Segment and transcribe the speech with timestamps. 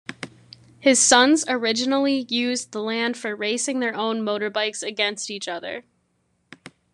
[0.79, 5.83] His sons originally used the land for racing their own motorbikes against each other.